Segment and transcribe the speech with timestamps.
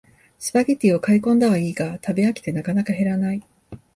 [0.39, 3.43] スパゲティを買いこんだはいいが食べ飽きてなかなか減らない